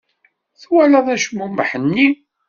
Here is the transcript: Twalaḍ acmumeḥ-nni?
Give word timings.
Twalaḍ 0.61 1.07
acmumeḥ-nni? 1.15 2.07